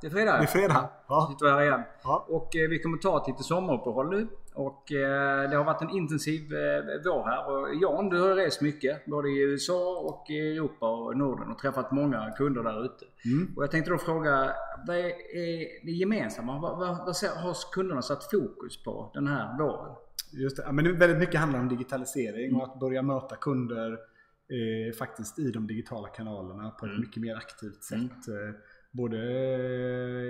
[0.00, 0.36] Det är fredag.
[0.36, 0.90] Det är fredag.
[1.08, 1.28] Ja.
[1.32, 1.82] Sitter här igen.
[2.02, 2.26] Ja.
[2.28, 4.28] Och eh, vi kommer ta ett litet sommaruppehåll nu.
[4.54, 7.50] Och eh, det har varit en intensiv eh, vår här.
[7.50, 9.04] Och Jan, du har rest mycket.
[9.06, 13.04] Både i USA och i Europa och Norden och träffat många kunder där ute.
[13.24, 13.52] Mm.
[13.56, 14.50] Och jag tänkte då fråga,
[14.86, 16.58] vad är det gemensamma?
[16.60, 19.94] Vad, vad, vad har kunderna satt fokus på den här våren?
[20.32, 20.62] Just det.
[20.66, 25.50] Ja, men väldigt mycket handlar om digitalisering och att börja möta kunder eh, faktiskt i
[25.50, 27.00] de digitala kanalerna på ett Mm.
[27.00, 28.28] mycket mer aktivt sätt.
[28.28, 28.54] Mm.
[28.96, 29.18] Både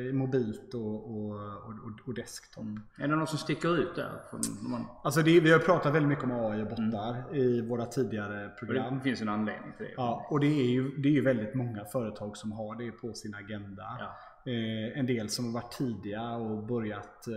[0.09, 2.64] eh, mobilt och, och, och, och desktop.
[2.98, 4.10] Är det något som sticker ut där?
[4.68, 8.48] Man, Alltså det, vi har pratat väldigt mycket om AI och bottar i våra tidigare
[8.59, 8.95] program.
[8.98, 9.92] det finns en anledning till det.
[9.96, 13.12] Ja, och det är, ju, det är ju väldigt många företag som har det på
[13.14, 13.82] sin agenda.
[13.98, 14.16] Ja.
[14.52, 17.34] Eh, en del som har varit tidiga och börjat eh,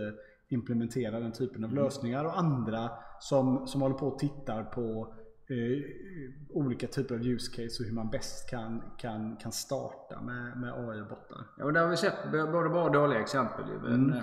[0.48, 1.84] implementera den typen av Mm.
[1.84, 2.90] lösningar och andra
[3.20, 5.14] som, som håller på och tittar på
[6.50, 10.72] olika typer av use case och hur man bäst kan, kan, kan starta med, med
[10.72, 11.46] AI och bottar.
[11.58, 13.64] Ja, och där har vi sett både bra och dåliga exempel.
[13.82, 14.16] Men, Mm.
[14.18, 14.22] eh,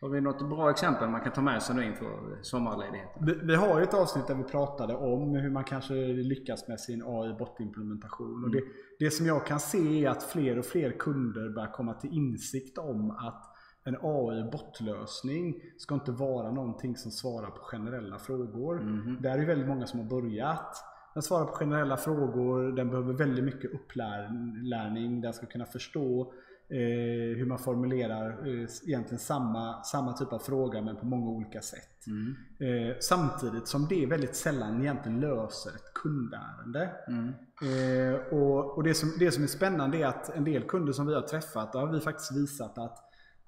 [0.00, 3.26] Har vi något bra exempel man kan ta med sig nu inför sommarledigheten?
[3.26, 6.80] Vi, vi har ju ett avsnitt där vi pratade om hur man kanske lyckas med
[6.80, 8.44] sin AI botimplementation.
[8.44, 8.62] Och det,
[8.98, 12.78] det som jag kan se är att fler och fler kunder börjar komma till insikt
[12.78, 13.49] om att
[13.84, 18.80] en AI botlösning ska inte vara någonting som svarar på generella frågor.
[18.80, 19.18] Mhm.
[19.22, 20.84] Där är det väldigt många som har börjat.
[21.14, 26.32] Den svarar på generella frågor, den behöver väldigt mycket upplärning, den ska kunna förstå
[26.68, 31.60] eh, hur man formulerar eh, egentligen samma, samma typ av fråga men på många olika
[31.60, 32.06] sätt.
[32.06, 32.36] Mm.
[32.58, 36.90] Eh, samtidigt som det väldigt sällan egentligen löser ett kundärende.
[37.08, 37.28] Mm.
[37.62, 41.06] Eh, och och det, som, det som är spännande är att en del kunder som
[41.06, 42.98] vi har träffat, där har vi faktiskt visat att,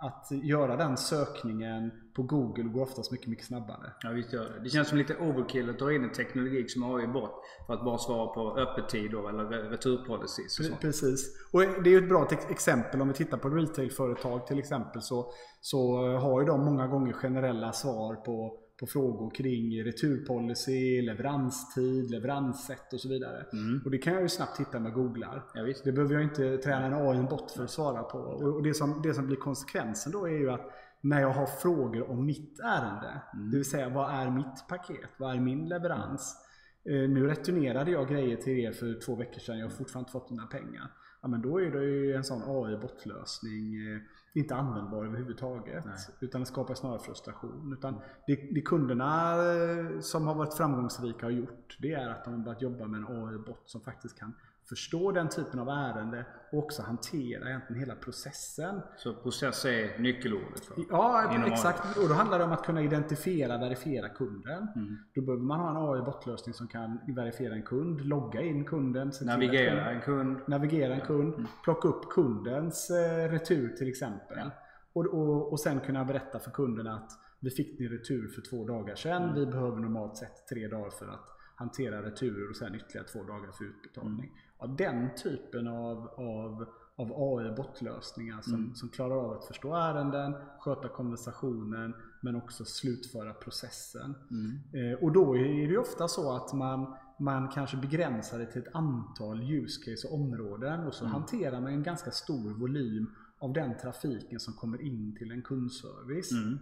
[0.02, 3.92] att göra den sökningen på Google går oftast mycket, mycket snabbare.
[4.02, 4.60] Ja, visst gör det.
[4.64, 7.34] Det känns som lite overkill att dra in en teknologi som AI bort
[7.66, 10.80] för att bara svara på öppettid då, eller re- returpolicies och sånt.
[10.80, 11.48] Precis.
[11.52, 15.32] Och det är ju ett bra exempel om vi tittar på retailföretag till exempel så,
[15.60, 22.92] så har ju de många gånger generella svar på, på frågor kring returpolicy, leveranstid, leveranssätt
[22.92, 23.46] och så vidare.
[23.52, 23.80] Mm.
[23.84, 25.44] Och det kan jag ju snabbt hitta med googlar.
[25.54, 25.62] Ja.
[25.84, 28.18] Det behöver jag inte träna en AI-bot för att svara på.
[28.18, 32.10] Och det som, det som blir konsekvensen då är ju att när jag har frågor
[32.10, 35.10] om mitt ärende, det vill säga vad är mitt paket?
[35.16, 36.36] Vad är min leverans?
[36.84, 40.12] Eh, nu returnerade jag grejer till er för två veckor sedan, jag har fortfarande inte
[40.12, 40.90] fått mina pengar.
[41.22, 44.00] Ja, men då är det ju en sån AI-botlösning eh,
[44.34, 45.84] inte användbar överhuvudtaget.
[45.84, 45.94] Nej.
[46.20, 47.72] Utan det skapar snarare frustration.
[47.78, 52.34] Utan det, det kunderna eh, som har varit framgångsrika har gjort, det är att de
[52.34, 54.34] har börjat jobba med en AI-bot som faktiskt kan
[54.68, 58.80] förstå den typen av ärende och också hantera egentligen hela processen.
[58.96, 60.64] Så process är nyckelordet.
[60.64, 60.76] För.
[60.90, 61.96] Ja, Inom exakt.
[61.96, 64.68] Och då handlar det om att kunna identifiera, verifiera kunden.
[64.76, 64.96] Mm.
[65.14, 69.90] Då behöver man ha en AI-botlösning som kan verifiera en kund, logga in kunden, Navigera
[69.90, 70.40] en kund.
[70.46, 74.38] navigera en kund, plocka upp kundens eh, retur till exempel.
[74.38, 74.50] Ja.
[74.92, 78.66] Och, och, och sen kunna berätta för kunden att vi fick din retur för två
[78.66, 79.22] dagar sedan.
[79.22, 79.34] Mm.
[79.34, 83.52] Vi behöver normalt sett tre dagar för att hantera returer och sen ytterligare två dagar
[83.52, 84.26] för utbetalning.
[84.26, 84.36] Mm.
[84.62, 88.74] Ja, den typen av, av, av AI-botlösningar som, Mm.
[88.74, 94.14] som klarar av att förstå ärenden, sköta konversationen men också slutföra processen.
[94.30, 94.92] Mm.
[94.92, 98.74] Eh, och då är det ofta så att man, man kanske begränsar det till ett
[98.74, 101.12] antal use case och områden och så Mm.
[101.14, 103.06] hanterar man en ganska stor volym
[103.38, 106.32] av den trafiken som kommer in till en kundservice.
[106.32, 106.58] Mm.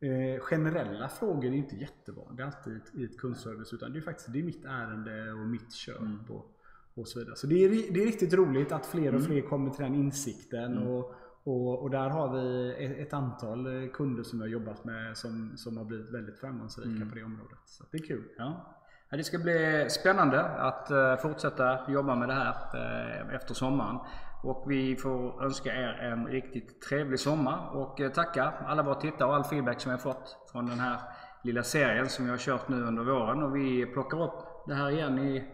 [0.00, 4.02] Eh, generella frågor är inte jättevanliga alltid i ett- i ett kundservice utan det är
[4.02, 6.18] faktiskt det är mitt ärende och mitt köp Mm.
[6.28, 6.58] och,
[6.94, 7.36] och så vidare.
[7.36, 9.22] Så det är, det är riktigt roligt att fler och Mm.
[9.26, 10.88] fler kommer till den insikten Mm.
[10.88, 11.14] och,
[11.44, 15.16] och, och där har vi ett, ett antal eh, kunder som vi har jobbat med
[15.16, 17.08] som, som har blivit väldigt framgångsrika Mm.
[17.10, 17.58] på det området.
[17.64, 18.24] Så det är kul.
[18.38, 18.78] Ja.
[19.10, 23.98] Det ska bli spännande att eh, fortsätta jobba med det här eh, efter sommaren.
[24.44, 29.34] Och vi får önska er en riktigt trevlig sommar och tacka alla våra tittare och
[29.34, 31.00] all feedback som vi har fått från den här
[31.44, 33.42] lilla serien som vi har kört nu under våren.
[33.42, 35.44] Och vi plockar upp det här igen i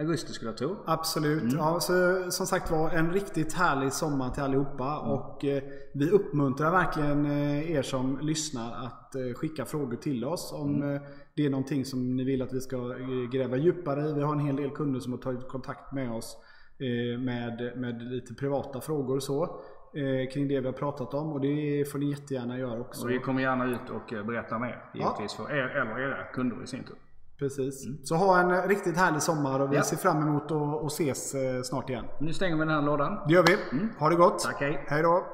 [0.00, 0.76] augusti skulle jag tro.
[0.86, 1.42] Absolut.
[1.42, 1.56] Mm.
[1.56, 5.00] Ja, så, som sagt var en riktigt härlig sommar till allihopa.
[5.00, 5.10] Mm.
[5.12, 5.62] Och eh,
[5.94, 10.94] vi uppmuntrar verkligen eh, er som lyssnar att eh, skicka frågor till oss om Mm.
[10.94, 11.02] eh,
[11.36, 14.12] det är någonting som ni vill att vi ska eh, gräva djupare i.
[14.12, 16.36] Vi har en hel del kunder som har tagit kontakt med oss
[16.78, 19.60] eh, med, med lite privata frågor och så.
[20.32, 23.04] Kring det vi har pratat om och det får ni jättegärna göra också.
[23.04, 26.66] Och vi kommer gärna ut och berätta mer givetvis för er eller era kunder i
[26.66, 26.96] sin tur.
[27.40, 27.86] Precis.
[28.08, 29.76] Så ha en riktigt härlig sommar och vi Mm.
[29.76, 29.82] Ja.
[29.82, 30.52] ser fram emot
[30.84, 32.04] att ses eh, snart igen.
[32.20, 33.18] Nu stänger vi den här lådan.
[33.28, 33.56] Det gör vi.
[33.98, 34.38] Ha det gott.
[34.40, 34.84] Tack, hej.
[34.88, 35.26] Hej då.